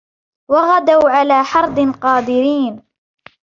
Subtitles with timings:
[0.51, 2.83] وغدوا على حرد قادرين